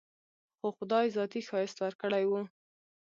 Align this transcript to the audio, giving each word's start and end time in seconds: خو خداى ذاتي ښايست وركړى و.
خو 0.57 0.67
خداى 0.77 1.05
ذاتي 1.15 1.41
ښايست 1.47 1.77
وركړى 1.79 2.23
و. 2.27 2.31